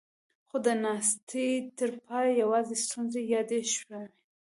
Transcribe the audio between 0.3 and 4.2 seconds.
خو د ناستې تر پايه يواځې ستونزې يادې شوې.